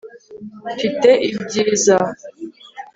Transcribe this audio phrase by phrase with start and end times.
[0.73, 1.97] Mfite ibyiza